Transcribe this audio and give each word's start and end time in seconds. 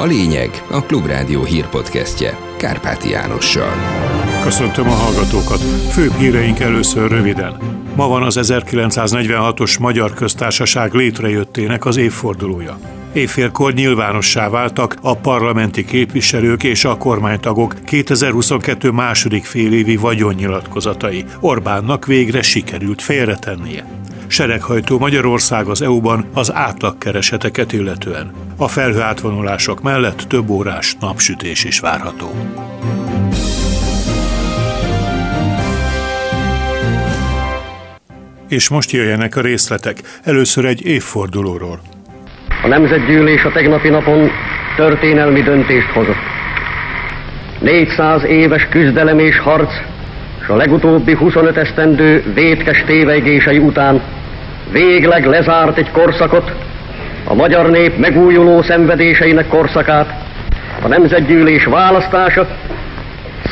A 0.00 0.04
lényeg 0.04 0.62
a 0.70 0.82
Klubrádió 0.82 1.44
hírpodcastje 1.44 2.38
Kárpáti 2.56 3.08
Jánossal. 3.08 3.72
Köszöntöm 4.42 4.88
a 4.88 4.94
hallgatókat. 4.94 5.60
Főbb 5.92 6.12
híreink 6.12 6.60
először 6.60 7.10
röviden. 7.10 7.56
Ma 7.96 8.08
van 8.08 8.22
az 8.22 8.38
1946-os 8.40 9.80
Magyar 9.80 10.14
Köztársaság 10.14 10.94
létrejöttének 10.94 11.84
az 11.84 11.96
évfordulója. 11.96 12.78
Évfélkor 13.12 13.72
nyilvánossá 13.72 14.48
váltak 14.48 14.96
a 15.02 15.16
parlamenti 15.16 15.84
képviselők 15.84 16.62
és 16.62 16.84
a 16.84 16.96
kormánytagok 16.96 17.74
2022 17.84 18.90
második 18.90 19.44
félévi 19.44 19.96
vagyonnyilatkozatai. 19.96 21.24
Orbánnak 21.40 22.06
végre 22.06 22.42
sikerült 22.42 23.02
félretennie 23.02 23.84
sereghajtó 24.30 24.98
Magyarország 24.98 25.66
az 25.66 25.82
EU-ban 25.82 26.24
az 26.34 26.52
átlagkereseteket 26.54 27.72
illetően. 27.72 28.32
A 28.56 28.68
felhő 28.68 29.00
átvonulások 29.00 29.82
mellett 29.82 30.22
több 30.28 30.48
órás 30.48 30.96
napsütés 31.00 31.64
is 31.64 31.80
várható. 31.80 32.30
És 38.48 38.68
most 38.68 38.90
jöjjenek 38.90 39.36
a 39.36 39.40
részletek. 39.40 39.96
Először 40.24 40.64
egy 40.64 40.86
évfordulóról. 40.86 41.80
A 42.62 42.68
Nemzetgyűlés 42.68 43.44
a 43.44 43.52
tegnapi 43.52 43.88
napon 43.88 44.30
történelmi 44.76 45.42
döntést 45.42 45.88
hozott. 45.88 46.22
400 47.60 48.24
éves 48.24 48.68
küzdelem 48.70 49.18
és 49.18 49.38
harc, 49.38 49.72
és 50.40 50.48
a 50.48 50.56
legutóbbi 50.56 51.14
25 51.14 51.56
esztendő 51.56 52.32
vétkes 52.34 52.84
tévegései 52.86 53.58
után 53.58 54.02
végleg 54.72 55.26
lezárt 55.26 55.78
egy 55.78 55.90
korszakot, 55.90 56.52
a 57.24 57.34
magyar 57.34 57.70
nép 57.70 57.96
megújuló 57.96 58.62
szenvedéseinek 58.62 59.48
korszakát, 59.48 60.28
a 60.82 60.88
nemzetgyűlés 60.88 61.64
választása 61.64 62.46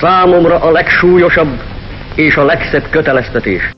számomra 0.00 0.58
a 0.60 0.70
legsúlyosabb 0.70 1.60
és 2.14 2.36
a 2.36 2.44
legszebb 2.44 2.90
köteleztetés. 2.90 3.74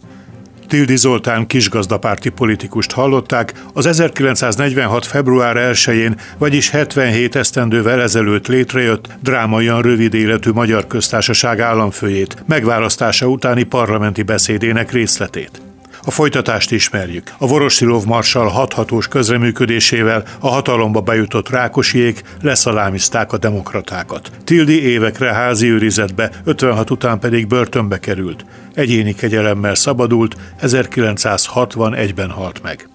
Tildi 0.69 0.97
Zoltán 0.97 1.47
kisgazdapárti 1.47 2.28
politikust 2.28 2.92
hallották, 2.92 3.52
az 3.75 3.86
1946. 3.86 5.06
február 5.06 5.56
1-én, 5.56 6.14
vagyis 6.38 6.70
77 6.70 7.36
esztendővel 7.36 8.02
ezelőtt 8.02 8.47
létrejött 8.47 9.08
drámaian 9.22 9.82
rövid 9.82 10.14
életű 10.14 10.50
Magyar 10.50 10.86
Köztársaság 10.86 11.60
államfőjét, 11.60 12.36
megválasztása 12.47 13.27
utáni 13.27 13.62
parlamenti 13.62 14.22
beszédének 14.22 14.92
részletét. 14.92 15.69
A 16.05 16.11
folytatást 16.11 16.73
ismerjük. 16.73 17.33
A 17.39 17.47
Vorosilov 17.47 18.05
marsal 18.05 18.48
hathatós 18.48 19.09
közreműködésével 19.09 20.25
a 20.41 20.48
hatalomba 20.48 21.01
bejutott 21.01 21.48
Rákosiék 21.48 22.23
leszalámizták 22.43 23.33
a 23.33 23.39
demokratákat. 23.39 24.31
Tildi 24.45 24.83
évekre 24.83 25.33
házi 25.33 25.71
őrizetbe, 25.71 26.31
56 26.45 26.91
után 26.91 27.19
pedig 27.19 27.47
börtönbe 27.47 27.98
került. 27.98 28.45
Egyéni 28.75 29.15
kegyelemmel 29.15 29.75
szabadult, 29.75 30.37
1961-ben 30.62 32.31
halt 32.31 32.62
meg. 32.62 32.89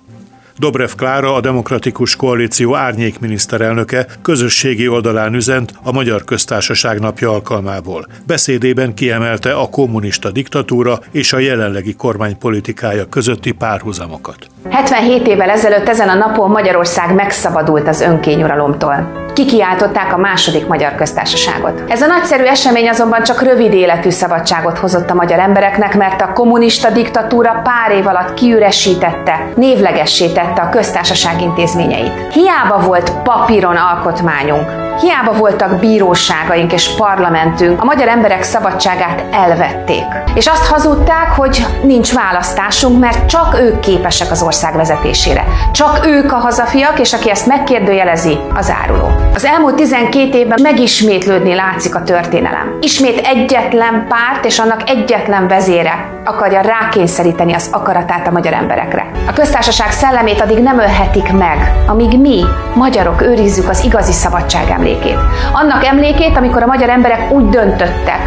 Dobrev 0.57 0.89
Klára, 0.97 1.33
a 1.33 1.41
Demokratikus 1.41 2.15
Koalíció 2.15 2.75
árnyék 2.75 3.19
miniszterelnöke 3.19 4.05
közösségi 4.21 4.87
oldalán 4.87 5.33
üzent 5.33 5.73
a 5.83 5.91
Magyar 5.91 6.23
Köztársaság 6.23 6.99
napja 6.99 7.29
alkalmából. 7.31 8.07
Beszédében 8.27 8.93
kiemelte 8.93 9.53
a 9.53 9.69
kommunista 9.69 10.31
diktatúra 10.31 10.99
és 11.11 11.33
a 11.33 11.39
jelenlegi 11.39 11.95
kormány 11.95 12.37
politikája 12.37 13.05
közötti 13.05 13.51
párhuzamokat. 13.51 14.37
77 14.69 15.27
évvel 15.27 15.49
ezelőtt 15.49 15.87
ezen 15.87 16.09
a 16.09 16.13
napon 16.13 16.49
Magyarország 16.49 17.13
megszabadult 17.13 17.87
az 17.87 18.01
önkényuralomtól. 18.01 19.23
Kikiáltották 19.35 20.13
a 20.13 20.17
második 20.17 20.67
magyar 20.67 20.95
köztársaságot. 20.95 21.83
Ez 21.87 22.01
a 22.01 22.07
nagyszerű 22.07 22.43
esemény 22.43 22.89
azonban 22.89 23.23
csak 23.23 23.41
rövid 23.41 23.73
életű 23.73 24.09
szabadságot 24.09 24.77
hozott 24.77 25.09
a 25.09 25.13
magyar 25.13 25.39
embereknek, 25.39 25.95
mert 25.95 26.21
a 26.21 26.33
kommunista 26.33 26.89
diktatúra 26.89 27.61
pár 27.63 27.97
év 27.97 28.07
alatt 28.07 28.33
kiüresítette, 28.33 29.47
névlegessé 29.55 30.31
tette 30.31 30.61
a 30.61 30.69
köztársaság 30.69 31.41
intézményeit. 31.41 32.33
Hiába 32.33 32.79
volt 32.79 33.11
papíron 33.23 33.75
alkotmányunk, 33.75 34.84
hiába 34.99 35.33
voltak 35.33 35.79
bíróságaink 35.79 36.73
és 36.73 36.95
parlamentünk, 36.95 37.81
a 37.81 37.85
magyar 37.85 38.07
emberek 38.07 38.43
szabadságát 38.43 39.23
elvették. 39.31 40.05
És 40.33 40.47
azt 40.47 40.65
hazudták, 40.65 41.31
hogy 41.35 41.65
nincs 41.83 42.13
választásunk, 42.13 42.99
mert 42.99 43.29
csak 43.29 43.57
ők 43.59 43.79
képesek 43.79 44.31
az 44.31 44.41
ország 44.41 44.75
vezetésére. 44.75 45.43
Csak 45.71 46.05
ők 46.05 46.31
a 46.31 46.35
hazafiak, 46.35 46.99
és 46.99 47.13
aki 47.13 47.29
ezt 47.29 47.47
megkérdőjelezi, 47.47 48.37
az 48.53 48.73
áruló. 48.83 49.11
Az 49.33 49.45
elmúlt 49.45 49.75
12 49.75 50.37
évben 50.37 50.59
megismétlődni 50.61 51.55
látszik 51.55 51.95
a 51.95 52.03
történelem. 52.03 52.77
Ismét 52.81 53.27
egyetlen 53.27 54.05
párt 54.07 54.45
és 54.45 54.59
annak 54.59 54.89
egyetlen 54.89 55.47
vezére 55.47 56.13
akarja 56.25 56.61
rákényszeríteni 56.61 57.53
az 57.53 57.69
akaratát 57.71 58.27
a 58.27 58.31
magyar 58.31 58.53
emberekre. 58.53 59.11
A 59.27 59.33
köztársaság 59.33 59.91
szellemét 59.91 60.41
addig 60.41 60.57
nem 60.57 60.79
ölhetik 60.79 61.31
meg, 61.31 61.71
amíg 61.87 62.19
mi, 62.19 62.43
magyarok 62.75 63.21
őrizzük 63.21 63.69
az 63.69 63.83
igazi 63.83 64.11
szabadság 64.11 64.69
emlékét. 64.85 65.19
Annak 65.53 65.85
emlékét, 65.85 66.37
amikor 66.37 66.63
a 66.63 66.65
magyar 66.65 66.89
emberek 66.89 67.31
úgy 67.31 67.49
döntöttek, 67.49 68.19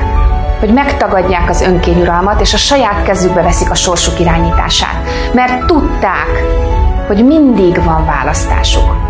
hogy 0.59 0.73
megtagadják 0.73 1.49
az 1.49 1.63
önkényuralmat, 1.63 2.41
és 2.41 2.55
a 2.55 2.57
saját 2.57 3.03
kezükbe 3.03 3.43
veszik 3.43 3.71
a 3.71 3.75
sorsuk 3.75 4.21
irányítását. 4.21 5.09
Mert 5.33 5.67
tudták, 5.67 6.43
hogy 7.07 7.25
mindig 7.25 7.85
van 7.85 8.07
választásuk. 8.07 9.08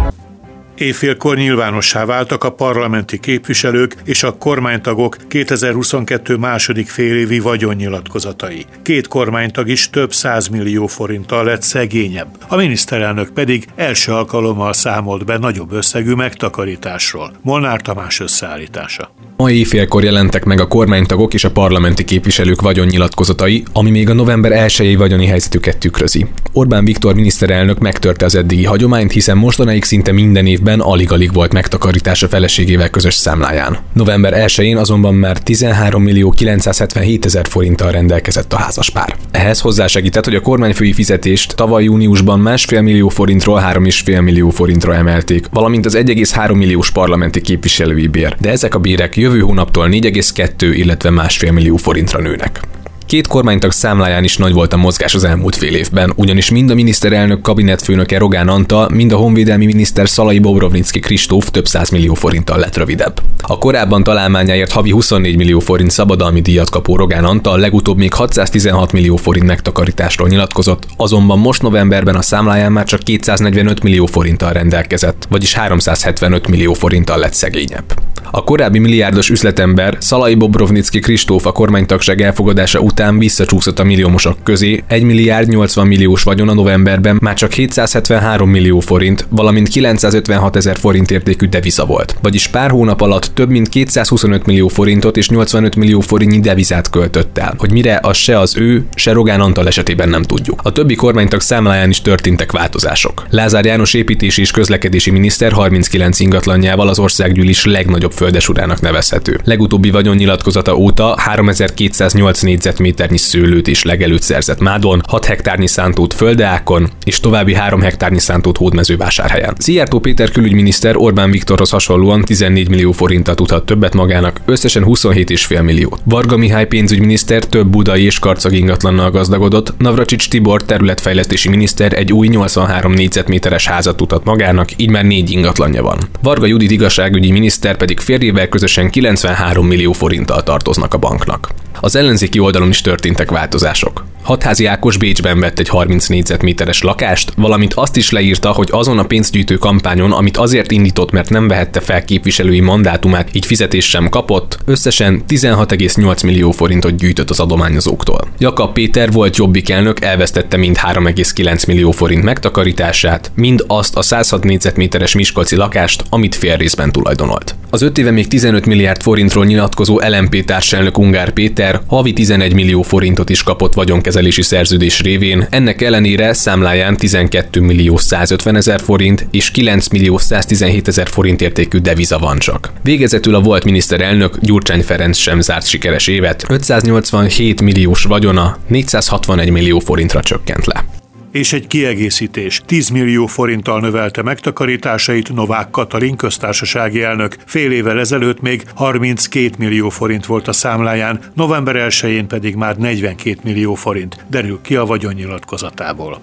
Éjfélkor 0.78 1.37
nyilvánossá 1.37 2.05
váltak 2.05 2.44
a 2.44 2.50
parlamenti 2.50 3.19
képviselők 3.19 3.97
és 4.05 4.22
a 4.22 4.33
kormánytagok 4.33 5.16
2022 5.28 6.37
második 6.37 6.89
félévi 6.89 7.39
vagyonnyilatkozatai. 7.39 8.65
Két 8.83 9.09
kormánytag 9.09 9.69
is 9.69 9.91
több 9.91 10.12
százmillió 10.12 10.87
forinttal 10.87 11.44
lett 11.44 11.62
szegényebb. 11.62 12.28
A 12.49 12.56
miniszterelnök 12.56 13.31
pedig 13.31 13.66
első 13.77 14.12
alkalommal 14.12 14.72
számolt 14.72 15.25
be 15.25 15.39
nagyobb 15.39 15.72
összegű 15.72 16.12
megtakarításról. 16.12 17.33
Molnár 17.43 17.81
Tamás 17.81 18.21
összeállítása. 18.21 19.10
Ma 19.37 19.50
éjfélkor 19.50 20.05
jelentek 20.05 20.45
meg 20.45 20.60
a 20.60 20.69
kormánytagok 20.69 21.34
és 21.34 21.45
a 21.45 21.50
parlamenti 21.50 22.05
képviselők 22.05 22.60
vagyonnyilatkozatai, 22.60 23.62
ami 23.72 23.91
még 23.91 24.10
a 24.10 24.15
november 24.15 24.53
1 24.53 24.97
vagyoni 24.97 25.27
helyzetüket 25.27 25.78
tükrözi. 25.78 26.27
Orbán 26.53 26.84
Viktor 26.84 27.15
miniszterelnök 27.15 27.78
megtörte 27.78 28.25
az 28.25 28.34
eddigi 28.34 28.65
hagyományt, 28.65 29.12
hiszen 29.12 29.37
mostanáig 29.37 29.84
szinte 29.84 30.12
minden 30.12 30.47
évben 30.47 30.68
alig-alig 30.77 31.33
volt 31.33 31.53
megtakarítás 31.53 32.23
a 32.23 32.29
feleségével 32.29 32.91
közös 32.91 33.15
számláján. 33.15 33.79
November 33.93 34.33
1-én 34.37 34.77
azonban 34.77 35.15
már 35.15 35.39
13 35.39 36.03
millió 36.03 36.31
977 36.31 37.25
ezer 37.25 37.47
forinttal 37.49 37.91
rendelkezett 37.91 38.53
a 38.53 38.56
házaspár. 38.56 39.17
Ehhez 39.31 39.61
hozzásegített, 39.61 40.25
hogy 40.25 40.34
a 40.34 40.41
kormányfői 40.41 40.93
fizetést 40.93 41.55
tavaly 41.55 41.84
júniusban 41.84 42.41
másfél 42.41 42.81
millió 42.81 43.09
forintról 43.09 43.61
3,5 43.73 44.23
millió 44.23 44.51
forintra 44.51 44.95
emelték, 44.95 45.47
valamint 45.53 45.87
az 45.87 45.97
1,3 45.97 46.57
milliós 46.57 46.91
parlamenti 46.91 47.41
képviselői 47.41 48.07
bér. 48.07 48.37
De 48.41 48.51
ezek 48.51 48.75
a 48.75 48.78
bérek 48.78 49.17
jövő 49.17 49.41
hónaptól 49.41 49.89
4,2, 49.89 50.73
illetve 50.75 51.11
másfél 51.11 51.53
millió 51.53 51.77
forintra 51.77 52.21
nőnek. 52.21 52.61
Két 53.09 53.27
kormánytag 53.27 53.73
számláján 53.73 54.25
is 54.25 54.37
nagy 54.37 54.53
volt 54.53 54.73
a 54.73 54.77
mozgás 54.77 55.15
az 55.15 55.25
elmúlt 55.25 55.57
fél 55.57 55.75
évben, 55.75 56.13
ugyanis 56.17 56.51
mind 56.51 56.71
a 56.71 56.75
miniszterelnök 56.75 57.43
kabinetfőnöke 57.43 58.19
Rogán 58.19 58.49
Antal, 58.49 58.89
mind 58.89 59.13
a 59.13 59.17
honvédelmi 59.17 59.67
miniszter 59.67 60.09
Szalai 60.09 60.39
Bobrovnicki 60.39 61.01
Kristóf 61.01 61.51
több 61.51 61.67
millió 61.91 62.15
forinttal 62.15 62.59
lett 62.59 62.77
rövidebb. 62.77 63.23
A 63.43 63.59
korábban 63.59 64.03
találmányáért 64.03 64.73
havi 64.73 64.91
24 64.91 65.37
millió 65.37 65.59
forint 65.59 65.91
szabadalmi 65.91 66.41
díjat 66.41 66.71
kapó 66.71 66.97
Rogán 66.97 67.25
Antal 67.25 67.59
legutóbb 67.59 67.97
még 67.97 68.13
616 68.13 68.93
millió 68.93 69.17
forint 69.17 69.47
megtakarításról 69.47 70.29
nyilatkozott, 70.29 70.87
azonban 70.97 71.39
most 71.39 71.63
novemberben 71.63 72.15
a 72.15 72.23
számláján 72.23 72.73
már 72.73 72.84
csak 72.84 73.01
245 73.01 73.83
millió 73.83 74.07
forinttal 74.07 74.53
rendelkezett, 74.53 75.27
vagyis 75.28 75.54
375 75.54 76.49
millió 76.49 76.72
forinttal 76.72 77.19
lett 77.19 77.34
szegényebb. 77.34 77.95
A 78.30 78.45
korábbi 78.45 78.78
milliárdos 78.78 79.30
üzletember 79.30 79.97
Szalai 80.01 80.34
Bobrovnicki 80.34 80.98
Kristóf 80.98 81.47
a 81.47 81.53
kormánytagság 81.53 82.21
elfogadása 82.21 82.80
után 82.80 83.19
visszacsúszott 83.19 83.78
a 83.78 83.84
milliómosok 83.84 84.36
közé, 84.42 84.83
1 84.86 85.03
milliárd 85.03 85.48
80 85.48 85.86
milliós 85.86 86.22
vagyon 86.22 86.48
a 86.48 86.54
novemberben 86.54 87.19
már 87.21 87.34
csak 87.34 87.53
773 87.53 88.51
millió 88.51 88.80
forint, 88.80 89.27
valamint 89.30 89.69
956 89.69 90.57
ezer 90.57 90.77
forint 90.77 91.10
értékű 91.10 91.47
deviza 91.47 91.84
volt. 91.84 92.16
Vagyis 92.22 92.47
pár 92.47 92.71
hónap 92.71 93.01
alatt 93.01 93.30
több 93.34 93.51
mint 93.51 93.69
225 93.69 94.47
millió 94.47 94.69
forintot 94.69 95.16
és 95.16 95.28
85 95.28 95.77
millió 95.77 96.01
forintnyi 96.01 96.41
devizát 96.41 96.91
költött 96.91 97.39
el. 97.39 97.54
Hogy 97.59 97.72
mire, 97.72 97.98
az 98.03 98.16
se 98.16 98.39
az 98.39 98.57
ő, 98.57 98.84
se 98.95 99.13
Rogán 99.13 99.41
Antal 99.41 99.66
esetében 99.66 100.09
nem 100.09 100.22
tudjuk. 100.22 100.60
A 100.63 100.72
többi 100.72 100.95
kormánytag 100.95 101.41
számláján 101.41 101.89
is 101.89 102.01
történtek 102.01 102.53
változások. 102.53 103.27
Lázár 103.30 103.65
János 103.65 103.95
építési 103.95 104.41
és 104.41 104.51
közlekedési 104.51 105.10
miniszter 105.10 105.53
39 105.53 106.21
ingatlanjával 106.21 106.89
az 106.89 106.98
országgyűlés 106.98 107.65
legnagyobb 107.65 108.13
földesurának 108.18 108.80
nevezhető. 108.80 109.41
Legutóbbi 109.44 109.91
vagyonnyilatkozata 109.91 110.76
óta 110.76 111.15
3208 111.18 112.41
négyzetméter 112.41 112.66
négyzetméternyi 112.78 113.16
szőlőt 113.16 113.68
és 113.68 113.82
legelőt 113.82 114.22
szerzett 114.22 114.60
Mádon, 114.60 115.03
6 115.09 115.24
hektárnyi 115.24 115.66
szántót 115.66 116.15
Földeákon 116.15 116.88
és 117.04 117.20
további 117.20 117.54
3 117.54 117.80
hektárnyi 117.80 118.18
szántót 118.18 118.56
Hódmezővásárhelyen. 118.56 119.54
Szijjártó 119.59 119.98
Péter 119.98 120.30
külügyminiszter 120.30 120.97
Orbán 120.97 121.30
Viktorhoz 121.30 121.70
hasonlóan 121.70 122.22
14 122.22 122.68
millió 122.68 122.92
forintat 122.92 123.36
tudhat 123.36 123.66
többet 123.66 123.94
magának, 123.94 124.41
összesen 124.44 124.84
27,5 124.86 125.62
millió. 125.62 125.98
Varga 126.04 126.36
Mihály 126.36 126.66
pénzügyminiszter 126.66 127.44
több 127.44 127.66
budai 127.66 128.04
és 128.04 128.18
karcag 128.18 128.53
ingatlannal 128.53 129.10
gazdagodott, 129.10 129.74
Navracsics 129.78 130.28
Tibor 130.28 130.62
területfejlesztési 130.65 131.48
miniszter 131.48 131.92
egy 131.92 132.12
új 132.12 132.28
83 132.28 132.92
négyzetméteres 132.92 133.66
házat 133.66 133.97
tudhat 133.97 134.24
magának, 134.24 134.68
így 134.76 134.91
már 134.91 135.04
négy 135.04 135.30
ingatlanja 135.30 135.82
van. 135.82 135.98
Varga 136.22 136.47
Judit 136.47 136.70
igazságügyi 136.70 137.30
miniszter 137.30 137.76
pedig 137.76 138.00
férjével 138.09 138.49
közösen 138.49 138.91
93 138.91 139.66
millió 139.66 139.93
forinttal 139.93 140.43
tartoznak 140.43 140.95
a 140.95 140.99
banknak. 140.99 141.49
Az 141.81 141.97
ellenzéki 141.97 142.39
oldalon 142.39 142.69
is 142.69 142.81
történtek 142.81 143.31
változások. 143.31 144.05
Hatházi 144.22 144.66
Ákos 144.66 144.97
Bécsben 144.97 145.41
vett 145.41 145.59
egy 145.59 145.69
30 145.69 146.07
négyzetméteres 146.07 146.83
lakást, 146.83 147.33
valamint 147.37 147.75
azt 147.75 147.97
is 147.97 148.10
leírta, 148.10 148.51
hogy 148.51 148.69
azon 148.72 148.99
a 148.99 149.03
pénzgyűjtő 149.03 149.57
kampányon, 149.57 150.13
amit 150.13 150.37
azért 150.37 150.71
indított, 150.71 151.10
mert 151.10 151.31
nem 151.31 151.49
vehette 151.49 151.81
fel 151.81 152.05
képviselői 152.05 152.60
mandátumát, 152.60 153.28
így 153.33 153.47
fizetés 153.47 153.89
sem 153.89 154.09
kapott, 154.09 154.59
összesen 154.65 155.22
16,8 155.28 156.25
millió 156.25 156.51
forintot 156.51 156.97
gyűjtött 156.97 157.31
az 157.31 157.41
adományozóktól. 157.41 158.28
Jakab 158.39 158.72
Péter 158.72 159.13
volt 159.13 159.37
jobbik 159.37 159.71
elnök, 159.71 160.01
elvesztette 160.01 160.57
mind 160.57 160.77
3,9 160.78 161.66
millió 161.66 161.91
forint 161.91 162.22
megtakarítását, 162.22 163.31
mind 163.34 163.65
azt 163.66 163.97
a 163.97 164.03
106 164.03 164.45
négyzetméteres 164.45 165.15
Miskolci 165.15 165.57
lakást, 165.57 166.04
amit 166.09 166.34
fél 166.34 166.57
részben 166.57 166.93
tulajdonolt. 166.93 167.57
Az 167.70 167.82
öt 167.82 167.98
éve 167.98 168.10
még 168.10 168.28
15 168.28 168.66
milliárd 168.66 169.03
forintról 169.03 169.44
nyilatkozó 169.44 170.00
LMP 170.09 170.44
társelnök 170.44 170.98
Ungár 170.98 171.30
Péter 171.30 171.80
havi 171.86 172.12
11 172.12 172.54
millió 172.54 172.82
forintot 172.82 173.30
is 173.30 173.42
kapott 173.42 173.74
vagyonkezelési 173.74 174.42
szerződés 174.42 175.00
révén, 175.00 175.47
ennek 175.50 175.82
ellenére 175.82 176.32
számláján 176.32 176.97
12 176.97 177.60
millió 177.60 177.97
150 177.97 178.56
ezer 178.56 178.80
forint 178.80 179.26
és 179.30 179.50
9 179.50 179.88
millió 179.88 180.18
117 180.18 180.88
ezer 180.88 181.09
forint 181.09 181.41
értékű 181.41 181.78
deviza 181.78 182.18
van 182.18 182.38
csak. 182.38 182.72
Végezetül 182.82 183.34
a 183.34 183.41
volt 183.41 183.65
miniszterelnök 183.65 184.38
Gyurcsány 184.41 184.82
Ferenc 184.82 185.16
sem 185.16 185.41
zárt 185.41 185.66
sikeres 185.66 186.06
évet, 186.06 186.44
587 186.48 187.60
milliós 187.62 188.03
vagyona 188.04 188.59
461 188.66 189.50
millió 189.50 189.78
forintra 189.78 190.22
csökkent 190.22 190.66
le 190.66 190.84
és 191.33 191.53
egy 191.53 191.66
kiegészítés. 191.66 192.63
10 192.66 192.89
millió 192.89 193.27
forinttal 193.27 193.80
növelte 193.80 194.22
megtakarításait 194.22 195.34
Novák 195.34 195.71
Katalin 195.71 196.16
köztársasági 196.16 197.03
elnök. 197.03 197.36
Fél 197.47 197.72
évvel 197.72 197.98
ezelőtt 197.98 198.41
még 198.41 198.63
32 198.75 199.51
millió 199.59 199.89
forint 199.89 200.27
volt 200.27 200.48
a 200.48 200.53
számláján, 200.53 201.21
november 201.34 201.86
1-én 201.89 202.27
pedig 202.27 202.54
már 202.54 202.77
42 202.77 203.36
millió 203.42 203.75
forint, 203.75 204.25
derül 204.30 204.59
ki 204.63 204.77
a 204.77 204.84
vagyonnyilatkozatából. 204.84 206.19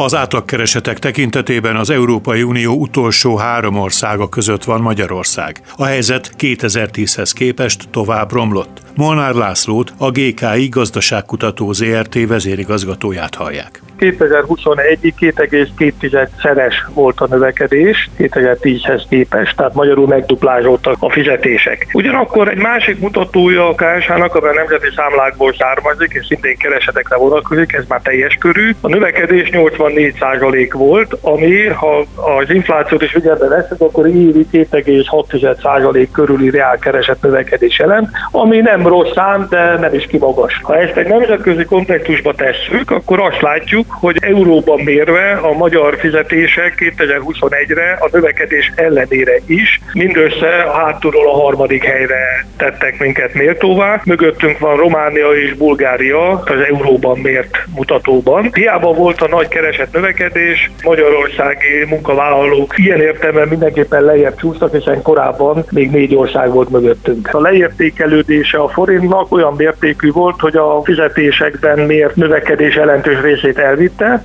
Az 0.00 0.14
átlagkeresetek 0.14 0.98
tekintetében 0.98 1.76
az 1.76 1.90
Európai 1.90 2.42
Unió 2.42 2.74
utolsó 2.74 3.36
három 3.36 3.76
országa 3.76 4.28
között 4.28 4.64
van 4.64 4.80
Magyarország. 4.80 5.60
A 5.76 5.84
helyzet 5.84 6.30
2010-hez 6.38 7.30
képest 7.34 7.88
tovább 7.90 8.32
romlott. 8.32 8.82
Molnár 8.98 9.34
Lászlót, 9.34 9.92
a 9.98 10.10
GKI 10.10 10.68
gazdaságkutató 10.68 11.72
ZRT 11.72 12.26
vezérigazgatóját 12.26 13.34
hallják. 13.34 13.80
2021-ig 13.98 15.12
2,2-szeres 15.20 16.74
volt 16.94 17.20
a 17.20 17.26
növekedés 17.26 18.10
2010-hez 18.18 19.02
képest, 19.08 19.56
tehát 19.56 19.74
magyarul 19.74 20.06
megduplázódtak 20.06 20.96
a 20.98 21.10
fizetések. 21.10 21.86
Ugyanakkor 21.92 22.48
egy 22.48 22.58
másik 22.58 23.00
mutatója 23.00 23.68
a 23.68 23.74
KSH-nak, 23.74 24.34
amely 24.34 24.50
a 24.50 24.54
nemzeti 24.54 24.86
számlákból 24.96 25.54
származik, 25.54 26.12
és 26.12 26.26
szintén 26.26 26.56
keresetekre 26.56 27.16
vonatkozik, 27.16 27.72
ez 27.72 27.84
már 27.88 28.00
teljes 28.02 28.36
körű. 28.40 28.74
A 28.80 28.88
növekedés 28.88 29.48
84% 29.52 30.70
volt, 30.72 31.16
ami, 31.20 31.66
ha 31.66 32.06
az 32.40 32.50
inflációt 32.50 33.02
is 33.02 33.10
figyelembe 33.10 33.48
veszed, 33.48 33.80
akkor 33.80 34.06
évi 34.06 34.46
2,6% 34.52 36.08
körüli 36.12 36.50
reál 36.50 36.78
keresett 36.78 37.22
növekedés 37.22 37.78
jelent, 37.78 38.08
ami 38.30 38.60
nem 38.60 38.87
rossz 38.88 39.12
szám, 39.14 39.46
de 39.50 39.78
nem 39.78 39.94
is 39.94 40.06
kimagas. 40.06 40.60
Ha 40.62 40.76
ezt 40.78 40.96
egy 40.96 41.06
nemzetközi 41.06 41.64
kontextusba 41.64 42.34
tesszük, 42.34 42.90
akkor 42.90 43.20
azt 43.20 43.40
látjuk, 43.40 43.86
hogy 43.88 44.16
euróban 44.20 44.80
mérve 44.80 45.32
a 45.42 45.52
magyar 45.52 45.96
fizetések 45.98 46.92
2021-re 46.96 47.96
a 48.00 48.08
növekedés 48.12 48.72
ellenére 48.74 49.32
is 49.46 49.80
mindössze 49.92 50.48
hátulról 50.72 51.28
a 51.28 51.40
harmadik 51.42 51.84
helyre 51.84 52.46
tettek 52.56 52.98
minket 52.98 53.34
méltóvá. 53.34 54.00
Mögöttünk 54.04 54.58
van 54.58 54.76
Románia 54.76 55.28
és 55.28 55.54
Bulgária 55.54 56.30
az 56.30 56.60
euróban 56.68 57.18
mért 57.18 57.58
mutatóban. 57.74 58.50
Hiába 58.52 58.92
volt 58.92 59.20
a 59.20 59.28
nagy 59.28 59.48
keresett 59.48 59.92
növekedés, 59.92 60.70
magyarországi 60.84 61.84
munkavállalók 61.88 62.78
ilyen 62.78 63.00
értelemben 63.00 63.48
mindenképpen 63.48 64.02
lejjebb 64.02 64.36
csúsztak, 64.36 64.72
hiszen 64.74 65.02
korábban 65.02 65.64
még 65.70 65.90
négy 65.90 66.14
ország 66.14 66.52
volt 66.52 66.68
mögöttünk. 66.68 67.28
A 67.32 67.40
leértékelődése 67.40 68.58
a 68.58 68.68
forintnak 68.78 69.32
olyan 69.32 69.54
mértékű 69.56 70.10
volt, 70.10 70.40
hogy 70.40 70.56
a 70.56 70.80
fizetésekben 70.84 71.78
mért 71.78 72.16
növekedés 72.16 72.74
jelentős 72.74 73.20
részét 73.20 73.58
el 73.58 73.64
elvitte. 73.64 74.24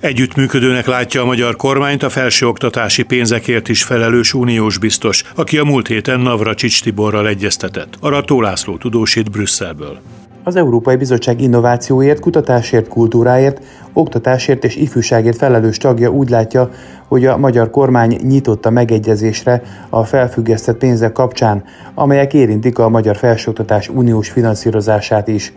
Együttműködőnek 0.00 0.86
látja 0.86 1.22
a 1.22 1.24
magyar 1.24 1.56
kormányt 1.56 2.02
a 2.02 2.08
felsőoktatási 2.08 3.02
pénzekért 3.02 3.68
is 3.68 3.82
felelős 3.82 4.34
uniós 4.34 4.78
biztos, 4.78 5.24
aki 5.36 5.58
a 5.58 5.64
múlt 5.64 5.86
héten 5.86 6.20
Navracsics 6.20 6.82
Tiborral 6.82 7.28
egyeztetett. 7.28 7.94
Arató 8.00 8.40
László 8.40 8.76
tudósít 8.76 9.30
Brüsszelből. 9.30 9.98
Az 10.44 10.56
Európai 10.56 10.96
Bizottság 10.96 11.40
innovációért, 11.40 12.20
kutatásért, 12.20 12.88
kultúráért, 12.88 13.60
oktatásért 13.98 14.64
és 14.64 14.76
ifjúságért 14.76 15.36
felelős 15.36 15.76
tagja 15.76 16.10
úgy 16.10 16.28
látja, 16.28 16.70
hogy 17.08 17.26
a 17.26 17.36
magyar 17.36 17.70
kormány 17.70 18.18
nyitott 18.22 18.66
a 18.66 18.70
megegyezésre 18.70 19.62
a 19.88 20.04
felfüggesztett 20.04 20.78
pénzek 20.78 21.12
kapcsán, 21.12 21.64
amelyek 21.94 22.34
érintik 22.34 22.78
a 22.78 22.88
magyar 22.88 23.16
felsőoktatás 23.16 23.88
uniós 23.88 24.30
finanszírozását 24.30 25.28
is. 25.28 25.52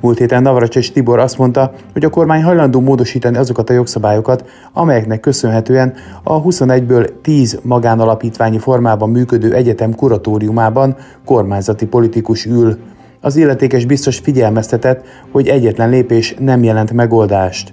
Múlt 0.00 0.18
héten 0.18 0.42
Navracsics 0.42 0.92
Tibor 0.92 1.18
azt 1.18 1.38
mondta, 1.38 1.72
hogy 1.92 2.04
a 2.04 2.10
kormány 2.10 2.42
hajlandó 2.42 2.80
módosítani 2.80 3.36
azokat 3.36 3.70
a 3.70 3.72
jogszabályokat, 3.72 4.44
amelyeknek 4.72 5.20
köszönhetően 5.20 5.94
a 6.22 6.42
21-ből 6.42 7.08
10 7.22 7.58
magánalapítványi 7.62 8.58
formában 8.58 9.10
működő 9.10 9.54
egyetem 9.54 9.94
kuratóriumában 9.94 10.96
kormányzati 11.24 11.86
politikus 11.86 12.44
ül. 12.46 12.78
Az 13.20 13.36
illetékes 13.36 13.84
biztos 13.84 14.18
figyelmeztetett, 14.18 15.04
hogy 15.30 15.48
egyetlen 15.48 15.90
lépés 15.90 16.34
nem 16.38 16.62
jelent 16.62 16.92
megoldást. 16.92 17.72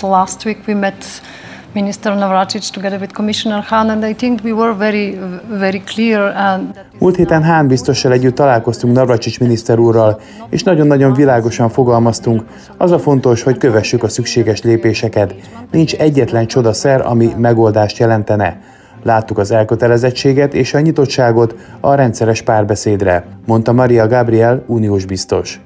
Last 0.00 0.44
week 0.44 0.66
we 0.66 0.74
met 0.74 1.04
Minister 1.74 2.12
Navracic 2.14 2.70
together 2.70 2.98
with 2.98 3.12
Commissioner 3.12 3.62
Hahn, 3.62 3.90
and 3.90 4.04
I 4.04 4.14
think 4.14 4.40
we 4.44 4.52
were 4.52 4.74
very, 4.74 5.18
very 5.48 5.82
clear. 5.94 6.34
Múlt 6.98 7.16
héten 7.16 7.44
Hahn 7.44 7.66
biztossal 7.66 8.12
együtt 8.12 8.34
találkoztunk 8.34 8.94
Navracsics 8.94 9.40
miniszter 9.40 9.78
úrral, 9.78 10.20
és 10.50 10.62
nagyon-nagyon 10.62 11.12
világosan 11.12 11.68
fogalmaztunk. 11.68 12.44
Az 12.76 12.90
a 12.90 12.98
fontos, 12.98 13.42
hogy 13.42 13.58
kövessük 13.58 14.02
a 14.02 14.08
szükséges 14.08 14.62
lépéseket. 14.62 15.34
Nincs 15.70 15.94
egyetlen 15.94 16.46
csodaszer, 16.46 17.06
ami 17.06 17.34
megoldást 17.36 17.98
jelentene. 17.98 18.60
Láttuk 19.02 19.38
az 19.38 19.50
elkötelezettséget 19.50 20.54
és 20.54 20.74
a 20.74 20.80
nyitottságot 20.80 21.54
a 21.80 21.94
rendszeres 21.94 22.42
párbeszédre, 22.42 23.24
mondta 23.46 23.72
Maria 23.72 24.08
Gabriel, 24.08 24.62
uniós 24.66 25.04
biztos. 25.04 25.60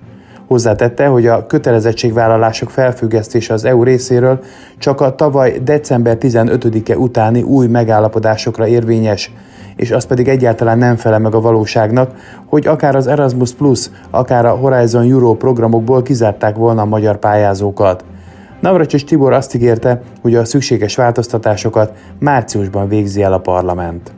Hozzátette, 0.47 1.07
hogy 1.07 1.27
a 1.27 1.47
kötelezettségvállalások 1.47 2.71
felfüggesztése 2.71 3.55
az 3.55 3.65
EU 3.65 3.83
részéről 3.83 4.41
csak 4.79 5.01
a 5.01 5.15
tavaly 5.15 5.61
december 5.65 6.17
15-e 6.21 6.97
utáni 6.97 7.43
új 7.43 7.67
megállapodásokra 7.67 8.67
érvényes, 8.67 9.33
és 9.77 9.91
az 9.91 10.07
pedig 10.07 10.29
egyáltalán 10.29 10.79
nem 10.79 10.97
fele 10.97 11.19
meg 11.19 11.35
a 11.35 11.41
valóságnak, 11.41 12.11
hogy 12.47 12.67
akár 12.67 12.97
az 12.97 13.07
Erasmus 13.07 13.53
Plus, 13.53 13.91
akár 14.11 14.47
a 14.47 14.55
Horizon 14.55 15.11
Euro 15.11 15.35
programokból 15.35 16.03
kizárták 16.03 16.57
volna 16.57 16.83
a 16.83 16.87
magyar 16.87 17.19
pályázókat. 17.19 18.05
Navracsis 18.61 19.05
Tibor 19.05 19.33
azt 19.33 19.55
ígérte, 19.55 20.01
hogy 20.23 20.35
a 20.35 20.45
szükséges 20.45 20.97
változtatásokat 20.97 21.93
márciusban 22.19 22.89
végzi 22.89 23.23
el 23.23 23.33
a 23.33 23.39
parlament. 23.39 24.16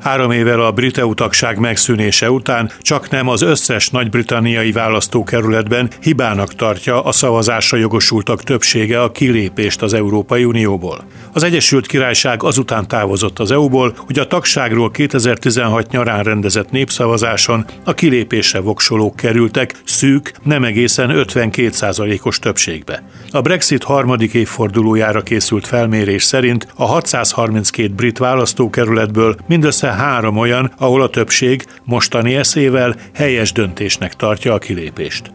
Három 0.00 0.30
évvel 0.30 0.60
a 0.60 0.72
brit 0.72 0.98
EU 0.98 1.14
tagság 1.14 1.58
megszűnése 1.58 2.30
után 2.30 2.70
csak 2.80 3.10
nem 3.10 3.28
az 3.28 3.42
összes 3.42 3.90
nagy-britanniai 3.90 4.72
választókerületben 4.72 5.90
hibának 6.02 6.54
tartja 6.54 7.02
a 7.04 7.12
szavazásra 7.12 7.78
jogosultak 7.78 8.42
többsége 8.42 9.02
a 9.02 9.12
kilépést 9.12 9.82
az 9.82 9.94
Európai 9.94 10.44
Unióból. 10.44 11.04
Az 11.32 11.42
Egyesült 11.42 11.86
Királyság 11.86 12.42
azután 12.42 12.88
távozott 12.88 13.38
az 13.38 13.50
EU-ból, 13.50 13.94
hogy 13.96 14.18
a 14.18 14.26
tagságról 14.26 14.90
2016 14.90 15.90
nyarán 15.90 16.22
rendezett 16.22 16.70
népszavazáson 16.70 17.64
a 17.84 17.94
kilépésre 17.94 18.60
voksolók 18.60 19.16
kerültek 19.16 19.74
szűk, 19.84 20.32
nem 20.42 20.64
egészen 20.64 21.10
52%-os 21.12 22.38
többségbe. 22.38 23.02
A 23.30 23.40
Brexit 23.40 23.82
harmadik 23.82 24.34
évfordulójára 24.34 25.22
készült 25.22 25.66
felmérés 25.66 26.22
szerint 26.22 26.68
a 26.74 26.84
632 26.84 27.92
brit 27.94 28.18
választókerületből 28.18 29.36
mindössze 29.46 29.88
mindössze 29.90 30.08
három 30.10 30.36
olyan, 30.36 30.72
ahol 30.78 31.02
a 31.02 31.08
többség 31.08 31.64
mostani 31.84 32.34
eszével 32.34 32.96
helyes 33.14 33.52
döntésnek 33.52 34.14
tartja 34.14 34.54
a 34.54 34.58
kilépést. 34.58 35.32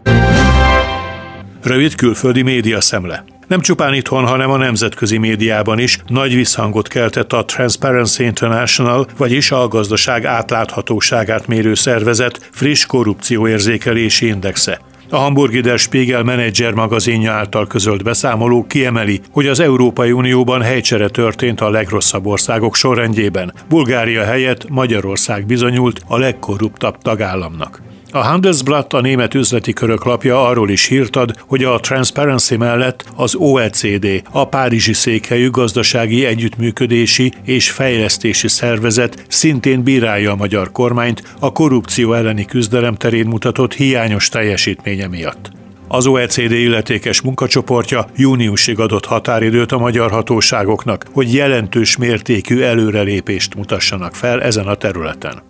Rövid 1.62 1.94
külföldi 1.94 2.42
média 2.42 2.80
szemle. 2.80 3.24
Nem 3.48 3.60
csupán 3.60 3.94
itthon, 3.94 4.26
hanem 4.26 4.50
a 4.50 4.56
nemzetközi 4.56 5.18
médiában 5.18 5.78
is 5.78 5.98
nagy 6.06 6.34
visszhangot 6.34 6.88
keltett 6.88 7.32
a 7.32 7.44
Transparency 7.44 8.24
International, 8.24 9.06
vagyis 9.16 9.50
a 9.50 9.68
gazdaság 9.68 10.24
átláthatóságát 10.24 11.46
mérő 11.46 11.74
szervezet 11.74 12.48
friss 12.52 12.86
korrupcióérzékelési 12.86 14.26
indexe. 14.26 14.80
A 15.10 15.16
Hamburgi 15.16 15.60
Der 15.60 15.78
Spiegel 15.78 16.22
Manager 16.22 16.72
magazinja 16.72 17.32
által 17.32 17.66
közölt 17.66 18.02
beszámoló 18.02 18.66
kiemeli, 18.66 19.20
hogy 19.30 19.46
az 19.46 19.60
Európai 19.60 20.12
Unióban 20.12 20.62
helycsere 20.62 21.08
történt 21.08 21.60
a 21.60 21.70
legrosszabb 21.70 22.26
országok 22.26 22.74
sorrendjében. 22.74 23.52
Bulgária 23.68 24.24
helyett 24.24 24.68
Magyarország 24.68 25.46
bizonyult 25.46 26.00
a 26.06 26.18
legkorruptabb 26.18 26.98
tagállamnak. 26.98 27.82
A 28.10 28.18
Handelsblatt, 28.18 28.92
a 28.92 29.00
német 29.00 29.34
üzleti 29.34 29.72
körök 29.72 30.04
lapja 30.04 30.46
arról 30.46 30.70
is 30.70 30.86
hírt 30.86 31.16
ad, 31.16 31.34
hogy 31.46 31.64
a 31.64 31.80
Transparency 31.80 32.56
mellett 32.56 33.04
az 33.16 33.34
OECD, 33.34 34.22
a 34.30 34.48
Párizsi 34.48 34.92
székhelyű 34.92 35.50
gazdasági 35.50 36.24
együttműködési 36.24 37.32
és 37.44 37.70
fejlesztési 37.70 38.48
szervezet 38.48 39.24
szintén 39.28 39.82
bírálja 39.82 40.32
a 40.32 40.36
magyar 40.36 40.72
kormányt 40.72 41.22
a 41.38 41.52
korrupció 41.52 42.12
elleni 42.12 42.44
küzdelem 42.44 42.94
terén 42.94 43.26
mutatott 43.26 43.74
hiányos 43.74 44.28
teljesítménye 44.28 45.06
miatt. 45.06 45.50
Az 45.88 46.06
OECD 46.06 46.50
illetékes 46.50 47.20
munkacsoportja 47.20 48.06
júniusig 48.16 48.80
adott 48.80 49.04
határidőt 49.04 49.72
a 49.72 49.78
magyar 49.78 50.10
hatóságoknak, 50.10 51.06
hogy 51.12 51.34
jelentős 51.34 51.96
mértékű 51.96 52.60
előrelépést 52.60 53.54
mutassanak 53.54 54.14
fel 54.14 54.42
ezen 54.42 54.66
a 54.66 54.74
területen. 54.74 55.42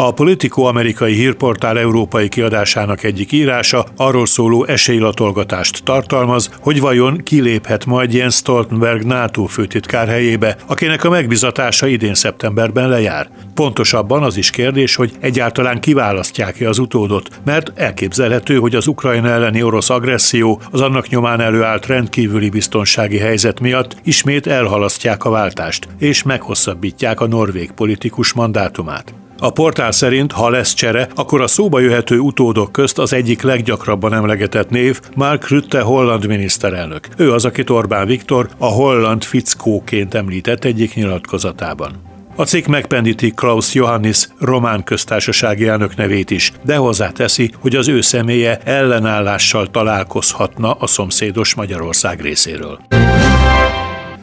A 0.00 0.12
Politico 0.12 0.62
amerikai 0.62 1.12
hírportál 1.12 1.78
európai 1.78 2.28
kiadásának 2.28 3.02
egyik 3.02 3.32
írása 3.32 3.86
arról 3.96 4.26
szóló 4.26 4.64
esélylatolgatást 4.64 5.84
tartalmaz, 5.84 6.50
hogy 6.60 6.80
vajon 6.80 7.16
kiléphet 7.16 7.84
majd 7.86 8.12
Jens 8.12 8.34
Stoltenberg 8.34 9.04
NATO 9.04 9.44
főtitkár 9.44 10.08
helyébe, 10.08 10.56
akinek 10.66 11.04
a 11.04 11.10
megbizatása 11.10 11.86
idén 11.86 12.14
szeptemberben 12.14 12.88
lejár. 12.88 13.30
Pontosabban 13.54 14.22
az 14.22 14.36
is 14.36 14.50
kérdés, 14.50 14.94
hogy 14.94 15.12
egyáltalán 15.20 15.80
kiválasztják-e 15.80 16.68
az 16.68 16.78
utódot, 16.78 17.28
mert 17.44 17.72
elképzelhető, 17.74 18.58
hogy 18.58 18.74
az 18.74 18.86
Ukrajna 18.86 19.28
elleni 19.28 19.62
orosz 19.62 19.90
agresszió, 19.90 20.60
az 20.70 20.80
annak 20.80 21.08
nyomán 21.08 21.40
előállt 21.40 21.86
rendkívüli 21.86 22.48
biztonsági 22.48 23.18
helyzet 23.18 23.60
miatt 23.60 23.96
ismét 24.04 24.46
elhalasztják 24.46 25.24
a 25.24 25.30
váltást, 25.30 25.88
és 25.98 26.22
meghosszabbítják 26.22 27.20
a 27.20 27.26
norvég 27.26 27.70
politikus 27.70 28.32
mandátumát. 28.32 29.14
A 29.40 29.50
portál 29.50 29.92
szerint, 29.92 30.32
ha 30.32 30.48
lesz 30.48 30.74
csere, 30.74 31.08
akkor 31.14 31.40
a 31.40 31.46
szóba 31.46 31.80
jöhető 31.80 32.18
utódok 32.18 32.72
közt 32.72 32.98
az 32.98 33.12
egyik 33.12 33.42
leggyakrabban 33.42 34.14
emlegetett 34.14 34.70
név 34.70 35.00
Mark 35.14 35.48
Rutte 35.48 35.80
holland 35.80 36.26
miniszterelnök. 36.26 37.08
Ő 37.16 37.32
az, 37.32 37.44
akit 37.44 37.70
Orbán 37.70 38.06
Viktor 38.06 38.48
a 38.58 38.66
holland 38.66 39.22
fickóként 39.22 40.14
említett 40.14 40.64
egyik 40.64 40.94
nyilatkozatában. 40.94 41.92
A 42.36 42.44
cikk 42.44 42.66
megpendíti 42.66 43.30
Klaus 43.30 43.74
Johannis 43.74 44.28
román 44.38 44.84
köztársasági 44.84 45.66
elnök 45.66 45.96
nevét 45.96 46.30
is, 46.30 46.52
de 46.64 46.76
hozzáteszi, 46.76 47.50
hogy 47.60 47.76
az 47.76 47.88
ő 47.88 48.00
személye 48.00 48.58
ellenállással 48.64 49.66
találkozhatna 49.66 50.72
a 50.72 50.86
szomszédos 50.86 51.54
Magyarország 51.54 52.20
részéről. 52.20 52.78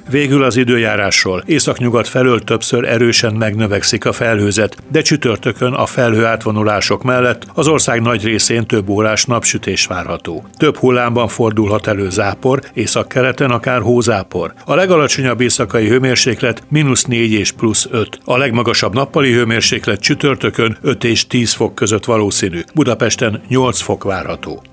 Végül 0.09 0.43
az 0.43 0.57
időjárásról. 0.57 1.43
Északnyugat 1.45 2.07
felől 2.07 2.39
többször 2.39 2.83
erősen 2.83 3.33
megnövekszik 3.33 4.05
a 4.05 4.12
felhőzet, 4.12 4.77
de 4.91 5.01
csütörtökön 5.01 5.74
a 5.74 5.85
felhő 5.85 6.25
átvonulások 6.25 7.03
mellett 7.03 7.45
az 7.53 7.67
ország 7.67 8.01
nagy 8.01 8.24
részén 8.24 8.65
több 8.65 8.89
órás 8.89 9.25
napsütés 9.25 9.85
várható. 9.85 10.45
Több 10.57 10.77
hullámban 10.77 11.27
fordulhat 11.27 11.88
elő 11.88 12.09
zápor, 12.09 12.62
északkeleten 12.74 13.51
akár 13.51 13.81
hózápor. 13.81 14.53
A 14.65 14.75
legalacsonyabb 14.75 15.41
éjszakai 15.41 15.88
hőmérséklet 15.88 16.63
mínusz 16.69 17.03
4 17.03 17.31
és 17.31 17.51
plusz 17.51 17.88
5. 17.91 18.19
A 18.25 18.38
legmagasabb 18.38 18.93
nappali 18.93 19.33
hőmérséklet 19.33 20.00
csütörtökön 20.00 20.77
5 20.81 21.03
és 21.03 21.27
10 21.27 21.53
fok 21.53 21.75
között 21.75 22.05
valószínű. 22.05 22.62
Budapesten 22.74 23.41
8 23.47 23.81
fok 23.81 24.03
várható. 24.03 24.63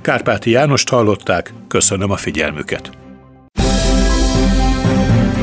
Kárpáti 0.00 0.50
Jánost 0.50 0.88
hallották, 0.88 1.54
köszönöm 1.68 2.10
a 2.10 2.16
figyelmüket. 2.16 3.01